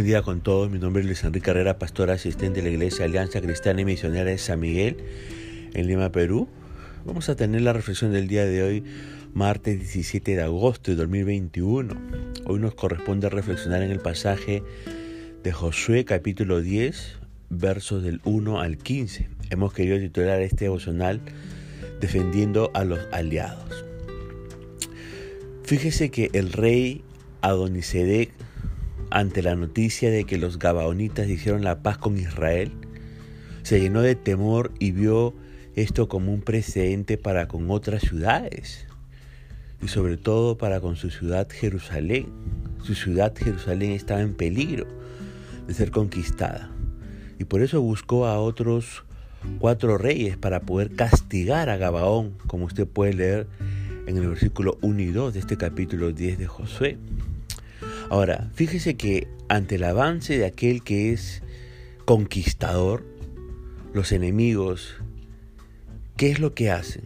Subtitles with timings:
[0.00, 3.04] Buen día con todos, mi nombre es Luis Enrique Carrera, pastor asistente de la Iglesia
[3.04, 4.96] Alianza Cristiana y Misionera de San Miguel,
[5.74, 6.48] en Lima, Perú.
[7.04, 8.84] Vamos a tener la reflexión del día de hoy,
[9.34, 11.94] martes 17 de agosto de 2021.
[12.46, 14.62] Hoy nos corresponde reflexionar en el pasaje
[15.42, 17.18] de Josué capítulo 10,
[17.50, 19.28] versos del 1 al 15.
[19.50, 21.20] Hemos querido titular este devocional
[22.00, 23.84] Defendiendo a los aliados.
[25.62, 27.04] Fíjese que el rey
[27.42, 28.30] Adonisedec
[29.10, 32.72] ante la noticia de que los Gabaonitas hicieron la paz con Israel,
[33.62, 35.34] se llenó de temor y vio
[35.76, 38.86] esto como un precedente para con otras ciudades
[39.82, 42.26] y sobre todo para con su ciudad Jerusalén.
[42.82, 44.86] Su ciudad Jerusalén estaba en peligro
[45.66, 46.70] de ser conquistada
[47.38, 49.04] y por eso buscó a otros
[49.58, 53.46] cuatro reyes para poder castigar a Gabaón, como usted puede leer
[54.06, 56.98] en el versículo 1 y 2 de este capítulo 10 de Josué.
[58.10, 61.44] Ahora, fíjese que ante el avance de aquel que es
[62.04, 63.06] conquistador,
[63.94, 64.96] los enemigos,
[66.16, 67.04] ¿qué es lo que hacen?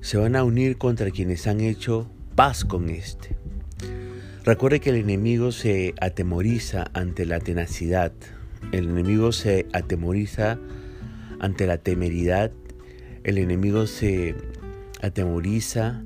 [0.00, 3.36] Se van a unir contra quienes han hecho paz con éste.
[4.42, 8.12] Recuerde que el enemigo se atemoriza ante la tenacidad,
[8.72, 10.58] el enemigo se atemoriza
[11.38, 12.50] ante la temeridad,
[13.22, 14.34] el enemigo se
[15.00, 16.02] atemoriza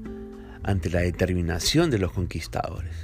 [0.62, 3.03] ante la determinación de los conquistadores.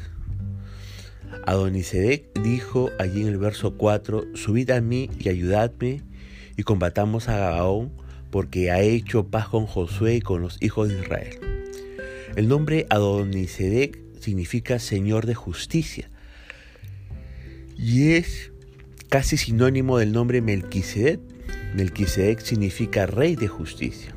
[1.51, 6.01] Adonisedec dijo allí en el verso 4, subid a mí y ayudadme
[6.57, 7.91] y combatamos a Gabaón
[8.31, 11.41] porque ha hecho paz con Josué y con los hijos de Israel.
[12.37, 16.09] El nombre Adonisedec significa Señor de justicia
[17.77, 18.53] y es
[19.09, 21.19] casi sinónimo del nombre Melquisedec.
[21.75, 24.14] Melquisedec significa Rey de justicia.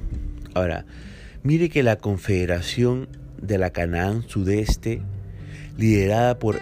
[0.54, 0.86] Ahora,
[1.42, 3.10] mire que la confederación
[3.42, 5.02] de la Canaán sudeste,
[5.78, 6.60] liderada por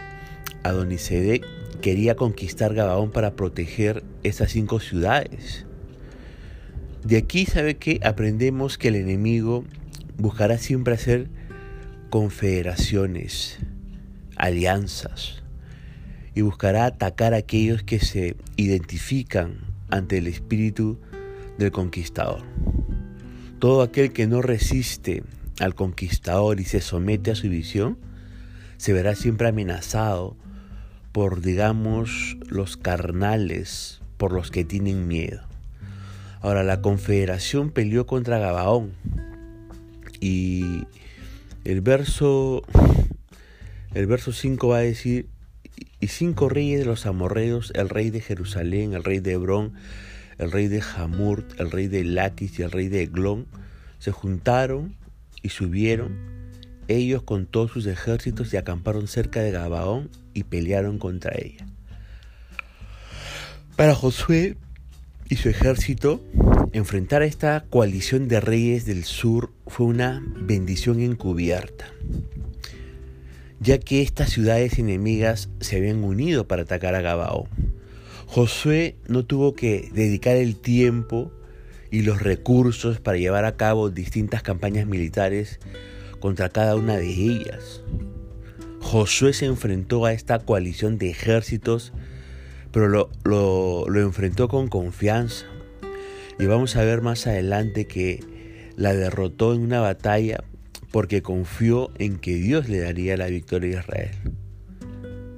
[0.63, 1.45] Adonisedec
[1.81, 5.66] quería conquistar Gabaón para proteger esas cinco ciudades.
[7.03, 9.66] De aquí, ¿sabe que Aprendemos que el enemigo
[10.17, 11.29] buscará siempre hacer
[12.09, 13.57] confederaciones,
[14.35, 15.41] alianzas,
[16.35, 21.00] y buscará atacar a aquellos que se identifican ante el espíritu
[21.57, 22.44] del conquistador.
[23.59, 25.23] Todo aquel que no resiste
[25.59, 27.97] al conquistador y se somete a su visión,
[28.77, 30.35] se verá siempre amenazado
[31.11, 35.41] por, digamos, los carnales, por los que tienen miedo.
[36.41, 38.94] Ahora, la confederación peleó contra Gabaón
[40.19, 40.83] y
[41.63, 42.63] el verso,
[43.94, 45.27] el verso 5 va a decir,
[46.00, 49.73] y cinco reyes de los amorreos, el rey de Jerusalén, el rey de Hebrón,
[50.39, 53.45] el rey de Hamurt, el rey de Laquis y el rey de Eglón,
[54.00, 54.95] se juntaron
[55.44, 56.41] y subieron
[56.91, 61.66] ellos con todos sus ejércitos y acamparon cerca de Gabaón y pelearon contra ella.
[63.75, 64.57] Para Josué
[65.30, 66.22] y su ejército,
[66.74, 71.85] enfrentar a esta coalición de reyes del sur fue una bendición encubierta,
[73.59, 77.47] ya que estas ciudades enemigas se habían unido para atacar a Gabaón.
[78.28, 81.31] Josué no tuvo que dedicar el tiempo
[81.91, 85.59] y los recursos para llevar a cabo distintas campañas militares
[86.21, 87.81] contra cada una de ellas.
[88.79, 91.91] Josué se enfrentó a esta coalición de ejércitos,
[92.71, 95.45] pero lo, lo, enfrentó con confianza.
[96.39, 100.43] Y vamos a ver más adelante que la derrotó en una batalla
[100.91, 104.15] porque confió en que Dios le daría la victoria a Israel.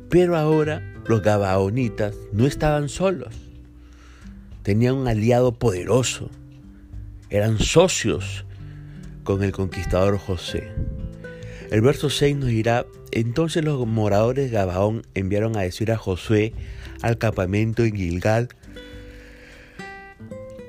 [0.09, 3.33] Pero ahora los Gabaonitas no estaban solos.
[4.63, 6.29] Tenían un aliado poderoso.
[7.29, 8.45] Eran socios
[9.23, 10.69] con el conquistador José.
[11.71, 16.53] El verso 6 nos dirá, entonces los moradores de Gabaón enviaron a decir a Josué
[17.01, 18.49] al campamento en Gilgal,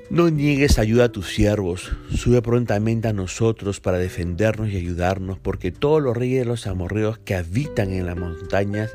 [0.09, 5.71] no niegues ayuda a tus siervos, sube prontamente a nosotros para defendernos y ayudarnos, porque
[5.71, 8.91] todos los reyes de los amorreos que habitan en las montañas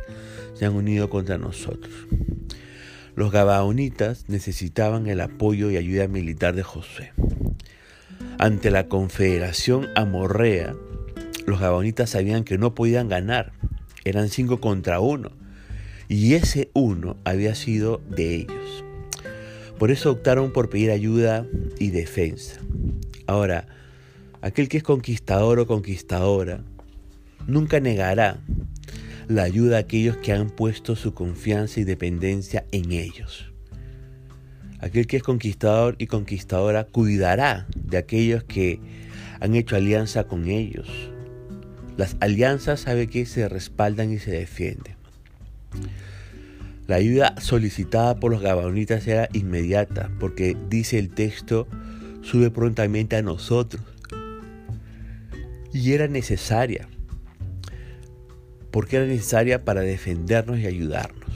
[0.54, 1.92] se han unido contra nosotros.
[3.16, 7.12] Los gabaonitas necesitaban el apoyo y ayuda militar de Josué.
[8.42, 10.74] Ante la confederación amorrea,
[11.44, 13.52] los gabonitas sabían que no podían ganar.
[14.06, 15.30] Eran cinco contra uno.
[16.08, 18.82] Y ese uno había sido de ellos.
[19.78, 21.44] Por eso optaron por pedir ayuda
[21.78, 22.58] y defensa.
[23.26, 23.66] Ahora,
[24.40, 26.62] aquel que es conquistador o conquistadora
[27.46, 28.38] nunca negará
[29.28, 33.49] la ayuda a aquellos que han puesto su confianza y dependencia en ellos.
[34.80, 38.80] Aquel que es conquistador y conquistadora cuidará de aquellos que
[39.40, 40.88] han hecho alianza con ellos.
[41.96, 44.94] Las alianzas sabe que se respaldan y se defienden.
[46.86, 51.68] La ayuda solicitada por los gabaonitas era inmediata, porque dice el texto,
[52.22, 53.82] sube prontamente a nosotros.
[55.72, 56.88] Y era necesaria,
[58.70, 61.30] porque era necesaria para defendernos y ayudarnos.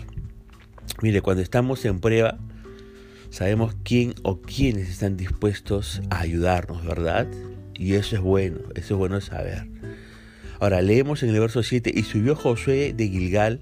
[1.02, 2.38] Mire, cuando estamos en prueba,
[3.34, 7.26] sabemos quién o quiénes están dispuestos a ayudarnos, ¿verdad?
[7.74, 9.66] Y eso es bueno, eso es bueno saber.
[10.60, 13.58] Ahora leemos en el verso 7, y subió Josué de Gilgal,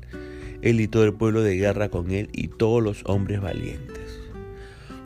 [0.61, 4.21] él y todo el pueblo de guerra con él y todos los hombres valientes.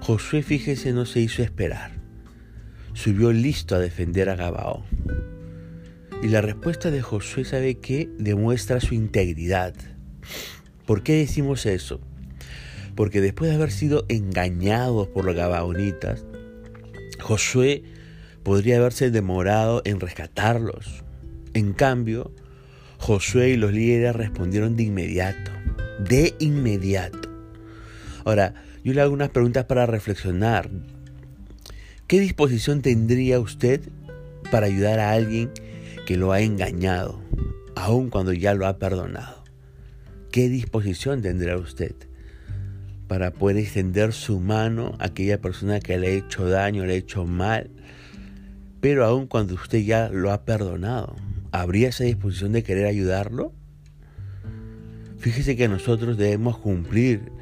[0.00, 1.92] Josué, fíjese, no se hizo esperar.
[2.92, 4.82] Subió listo a defender a Gabaón.
[6.24, 8.08] Y la respuesta de Josué, ¿sabe qué?
[8.18, 9.74] Demuestra su integridad.
[10.86, 12.00] ¿Por qué decimos eso?
[12.96, 16.24] Porque después de haber sido engañados por los Gabaonitas,
[17.20, 17.84] Josué
[18.42, 21.04] podría haberse demorado en rescatarlos.
[21.52, 22.32] En cambio,
[22.98, 25.50] Josué y los líderes respondieron de inmediato,
[25.98, 27.28] de inmediato.
[28.24, 30.70] Ahora, yo le hago unas preguntas para reflexionar.
[32.06, 33.80] ¿Qué disposición tendría usted
[34.50, 35.50] para ayudar a alguien
[36.06, 37.20] que lo ha engañado,
[37.74, 39.44] aun cuando ya lo ha perdonado?
[40.30, 41.94] ¿Qué disposición tendrá usted
[43.08, 46.96] para poder extender su mano a aquella persona que le ha hecho daño, le ha
[46.96, 47.70] hecho mal,
[48.80, 51.16] pero aun cuando usted ya lo ha perdonado?
[51.60, 53.52] ¿habría esa disposición de querer ayudarlo?
[55.18, 57.32] Fíjese que nosotros debemos cumplir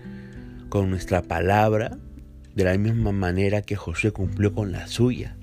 [0.68, 1.98] con nuestra palabra
[2.54, 5.36] de la misma manera que José cumplió con la suya.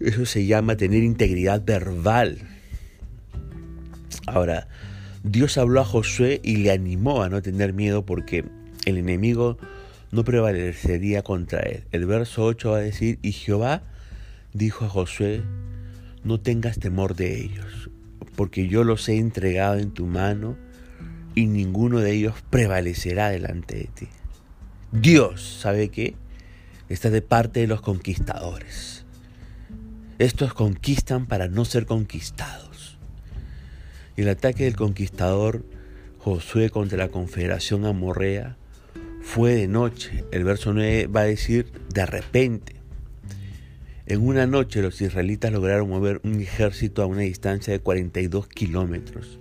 [0.00, 2.38] Eso se llama tener integridad verbal.
[4.26, 4.66] Ahora,
[5.24, 8.44] Dios habló a Josué y le animó a no tener miedo porque
[8.86, 9.56] el enemigo
[10.10, 11.84] no prevalecería contra él.
[11.92, 13.82] El verso 8 va a decir, y Jehová
[14.52, 15.42] dijo a Josué,
[16.24, 17.90] no tengas temor de ellos,
[18.36, 20.56] porque yo los he entregado en tu mano
[21.34, 24.08] y ninguno de ellos prevalecerá delante de ti.
[24.90, 26.14] Dios, ¿sabe qué?
[26.88, 29.04] Está de parte de los conquistadores.
[30.18, 32.61] Estos conquistan para no ser conquistados.
[34.16, 35.64] El ataque del conquistador
[36.18, 38.56] Josué contra la confederación amorrea
[39.22, 40.24] fue de noche.
[40.30, 42.74] El verso 9 va a decir de repente.
[44.06, 49.38] En una noche los israelitas lograron mover un ejército a una distancia de 42 kilómetros,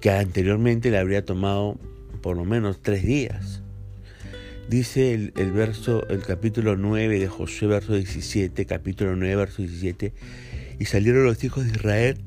[0.00, 1.78] que anteriormente le habría tomado
[2.20, 3.62] por lo menos tres días.
[4.68, 10.12] Dice el, verso, el capítulo 9 de Josué, verso 17, capítulo 9, verso 17,
[10.78, 12.18] y salieron los hijos de Israel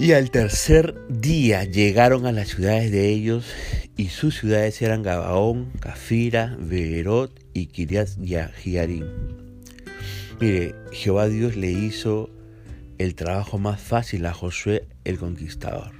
[0.00, 3.46] y al tercer día llegaron a las ciudades de ellos,
[3.96, 9.06] y sus ciudades eran Gabaón, Cafira, Beerot y Kiriat Yahiarim.
[10.40, 12.30] Mire, Jehová Dios le hizo
[12.98, 15.90] el trabajo más fácil a Josué el conquistador.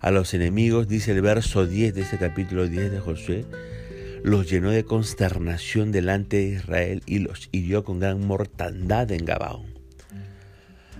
[0.00, 3.46] A los enemigos, dice el verso 10 de ese capítulo 10 de Josué,
[4.22, 9.71] los llenó de consternación delante de Israel y los hirió con gran mortandad en Gabaón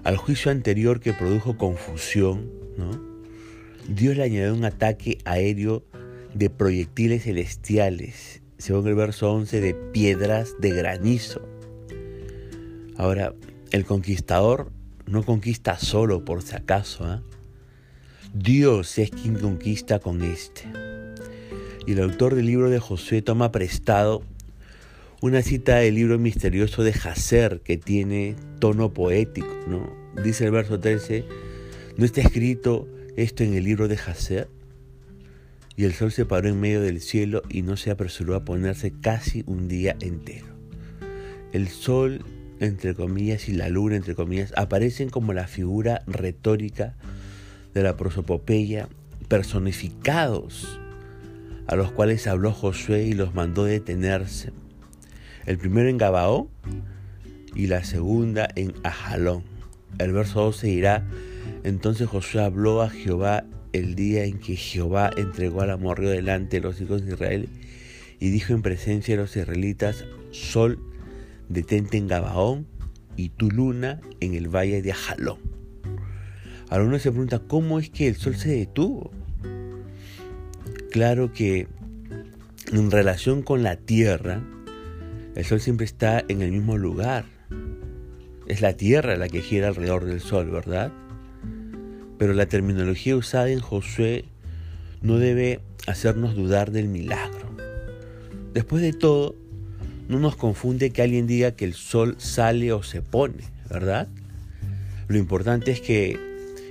[0.04, 2.50] al juicio anterior que produjo confusión,
[3.88, 5.84] Dios le añadió un ataque aéreo
[6.34, 11.42] de proyectiles celestiales, según el verso 11, de piedras de granizo.
[12.96, 13.34] Ahora,
[13.70, 14.70] el conquistador
[15.06, 17.04] no conquista solo por si acaso.
[17.04, 17.22] ¿ah?
[18.34, 20.64] Dios es quien conquista con este.
[21.86, 24.22] Y el autor del libro de Josué toma prestado
[25.22, 29.88] una cita del libro misterioso de Hazer que tiene tono poético, ¿no?
[30.20, 31.24] Dice el verso 13,
[31.96, 34.48] ¿no está escrito esto en el libro de Hazer?
[35.76, 38.92] Y el sol se paró en medio del cielo y no se apresuró a ponerse
[39.00, 40.48] casi un día entero.
[41.52, 42.24] El sol,
[42.58, 46.96] entre comillas, y la luna, entre comillas, aparecen como la figura retórica
[47.74, 48.88] de la prosopopeya,
[49.28, 50.80] personificados,
[51.68, 54.50] a los cuales habló Josué y los mandó detenerse
[55.46, 56.48] el primero en Gabaón
[57.54, 59.44] y la segunda en Ajalón.
[59.98, 61.06] El verso 12 dirá,
[61.64, 66.62] entonces Josué habló a Jehová el día en que Jehová entregó al amorreo delante de
[66.62, 67.48] los hijos de Israel
[68.20, 70.78] y dijo en presencia de los israelitas, sol,
[71.48, 72.66] detente en Gabaón
[73.16, 75.38] y tu luna en el valle de Ajalón.
[76.70, 79.10] Ahora uno se pregunta, ¿cómo es que el sol se detuvo?
[80.90, 81.68] Claro que
[82.72, 84.42] en relación con la tierra,
[85.34, 87.24] el Sol siempre está en el mismo lugar.
[88.46, 90.92] Es la Tierra la que gira alrededor del Sol, ¿verdad?
[92.18, 94.24] Pero la terminología usada en Josué
[95.00, 97.50] no debe hacernos dudar del milagro.
[98.52, 99.34] Después de todo,
[100.08, 104.08] no nos confunde que alguien diga que el sol sale o se pone, ¿verdad?
[105.08, 106.18] Lo importante es que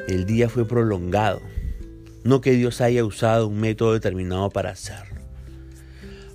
[0.08, 1.42] el día fue prolongado,
[2.24, 5.11] no que Dios haya usado un método determinado para hacerlo.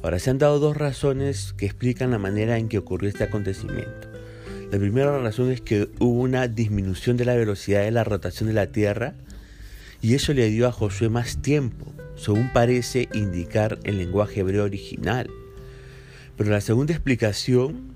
[0.02, 4.08] Ahora, se han dado dos razones que explican la manera en que ocurrió este acontecimiento.
[4.70, 8.54] La primera razón es que hubo una disminución de la velocidad de la rotación de
[8.54, 9.14] la Tierra
[10.02, 11.86] y eso le dio a Josué más tiempo,
[12.16, 15.30] según parece indicar el lenguaje hebreo original.
[16.36, 17.94] Pero la segunda explicación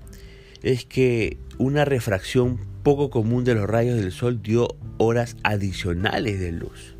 [0.63, 6.51] es que una refracción poco común de los rayos del sol dio horas adicionales de
[6.51, 6.95] luz.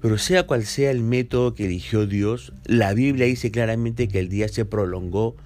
[0.00, 4.28] Pero sea cual sea el método que eligió Dios, la Biblia dice claramente que el
[4.28, 5.36] día se prolongó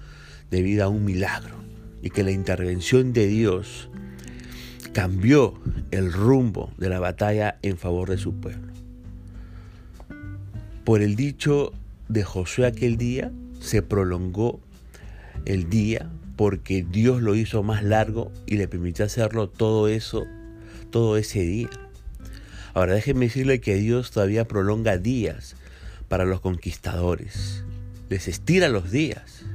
[0.51, 1.55] debido a un milagro
[2.01, 3.89] y que la intervención de Dios
[4.93, 5.55] cambió
[5.89, 8.71] el rumbo de la batalla en favor de su pueblo.
[10.83, 11.71] Por el dicho
[12.09, 14.59] de Josué aquel día, se prolongó
[15.45, 20.25] el día porque Dios lo hizo más largo y le permitió hacerlo todo eso,
[20.91, 21.69] todo ese día.
[22.73, 25.55] Ahora déjenme decirle que Dios todavía prolonga días
[26.07, 27.63] para los conquistadores.
[28.09, 29.45] Les estira los días.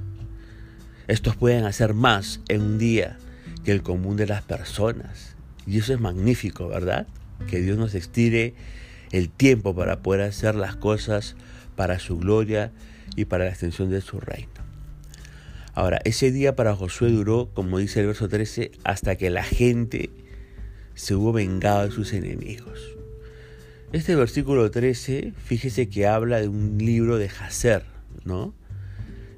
[1.08, 3.18] Estos pueden hacer más en un día
[3.64, 5.34] que el común de las personas.
[5.66, 7.06] Y eso es magnífico, ¿verdad?
[7.48, 8.54] Que Dios nos estire
[9.10, 11.34] el tiempo para poder hacer las cosas
[11.76, 12.72] para su gloria
[13.16, 14.52] y para la extensión de su reino.
[15.74, 20.10] Ahora, ese día para Josué duró, como dice el verso 13, hasta que la gente
[20.94, 22.97] se hubo vengado de sus enemigos.
[23.90, 27.84] Este versículo 13, fíjese que habla de un libro de Jacer,
[28.22, 28.52] ¿no?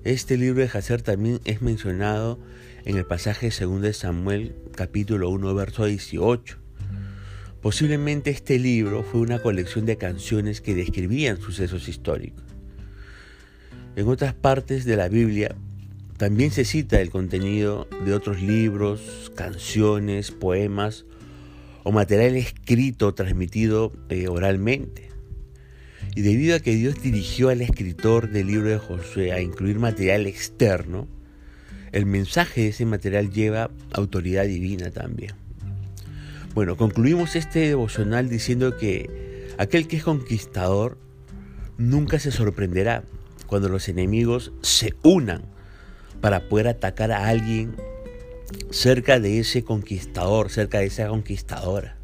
[0.02, 2.40] Este libro de Jacer también es mencionado
[2.84, 6.58] en el pasaje de 2 de Samuel capítulo 1 verso 18.
[7.62, 12.42] Posiblemente este libro fue una colección de canciones que describían sucesos históricos.
[13.94, 15.54] En otras partes de la Biblia
[16.16, 21.04] también se cita el contenido de otros libros, canciones, poemas
[21.82, 25.10] o material escrito transmitido eh, oralmente.
[26.14, 30.26] Y debido a que Dios dirigió al escritor del libro de Josué a incluir material
[30.26, 31.06] externo,
[31.92, 35.34] el mensaje de ese material lleva autoridad divina también.
[36.54, 40.98] Bueno, concluimos este devocional diciendo que aquel que es conquistador
[41.78, 43.04] nunca se sorprenderá
[43.46, 45.42] cuando los enemigos se unan
[46.20, 47.74] para poder atacar a alguien
[48.70, 51.96] cerca de ese conquistador, cerca de esa conquistadora.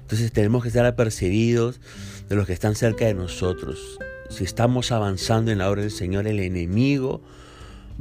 [0.00, 1.80] Entonces tenemos que estar apercibidos
[2.28, 3.98] de los que están cerca de nosotros.
[4.30, 7.22] Si estamos avanzando en la obra del Señor, el enemigo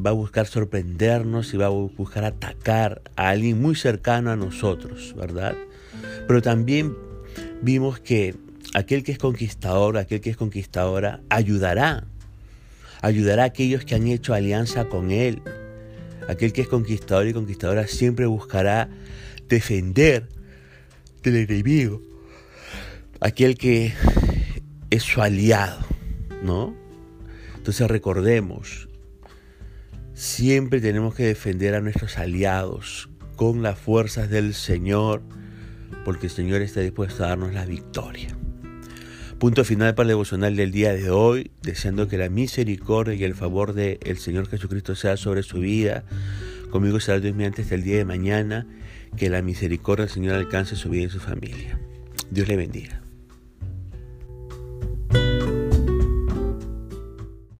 [0.03, 5.13] va a buscar sorprendernos y va a buscar atacar a alguien muy cercano a nosotros,
[5.17, 5.55] ¿verdad?
[6.27, 6.95] Pero también
[7.61, 8.35] vimos que
[8.73, 12.05] aquel que es conquistador, aquel que es conquistadora, ayudará
[13.01, 15.41] ayudará a aquellos que han hecho alianza con Él.
[16.27, 18.89] Aquel que es conquistador y conquistadora siempre buscará
[19.47, 20.27] defender
[21.23, 22.01] del enemigo.
[23.19, 23.93] Aquel que
[24.89, 25.79] es su aliado,
[26.43, 26.75] ¿no?
[27.55, 28.89] Entonces recordemos,
[30.13, 35.21] siempre tenemos que defender a nuestros aliados con las fuerzas del Señor,
[36.05, 38.35] porque el Señor está dispuesto a darnos la victoria.
[39.41, 43.33] Punto final para el devocional del día de hoy, deseando que la misericordia y el
[43.33, 46.03] favor del Señor Jesucristo sea sobre su vida.
[46.69, 48.67] Conmigo será Dios mediante hasta el día de mañana.
[49.17, 51.79] Que la misericordia del Señor alcance su vida y su familia.
[52.29, 53.01] Dios le bendiga.